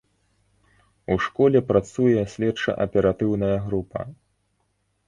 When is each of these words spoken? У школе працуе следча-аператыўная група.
У 1.15 1.17
школе 1.27 1.59
працуе 1.69 2.25
следча-аператыўная 2.33 3.55
група. 3.69 4.01